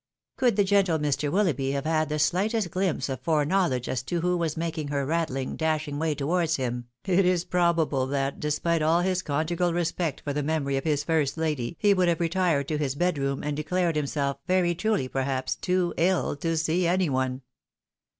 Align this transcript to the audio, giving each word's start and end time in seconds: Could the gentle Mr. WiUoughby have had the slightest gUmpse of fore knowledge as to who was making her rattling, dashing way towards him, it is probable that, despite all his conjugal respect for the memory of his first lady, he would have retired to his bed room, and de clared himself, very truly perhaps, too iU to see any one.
Could 0.35 0.55
the 0.55 0.63
gentle 0.63 0.97
Mr. 0.97 1.29
WiUoughby 1.31 1.73
have 1.73 1.85
had 1.85 2.09
the 2.09 2.17
slightest 2.17 2.71
gUmpse 2.71 3.07
of 3.07 3.21
fore 3.21 3.45
knowledge 3.45 3.87
as 3.87 4.01
to 4.01 4.21
who 4.21 4.35
was 4.35 4.57
making 4.57 4.87
her 4.87 5.05
rattling, 5.05 5.55
dashing 5.55 5.99
way 5.99 6.15
towards 6.15 6.55
him, 6.55 6.87
it 7.05 7.23
is 7.23 7.45
probable 7.45 8.07
that, 8.07 8.39
despite 8.39 8.81
all 8.81 9.01
his 9.01 9.21
conjugal 9.21 9.73
respect 9.73 10.19
for 10.21 10.33
the 10.33 10.41
memory 10.41 10.75
of 10.75 10.85
his 10.85 11.03
first 11.03 11.37
lady, 11.37 11.77
he 11.79 11.93
would 11.93 12.07
have 12.07 12.19
retired 12.19 12.67
to 12.69 12.79
his 12.79 12.95
bed 12.95 13.19
room, 13.19 13.43
and 13.43 13.55
de 13.57 13.63
clared 13.63 13.95
himself, 13.95 14.37
very 14.47 14.73
truly 14.73 15.07
perhaps, 15.07 15.53
too 15.55 15.93
iU 15.99 16.35
to 16.37 16.57
see 16.57 16.87
any 16.87 17.07
one. 17.07 17.43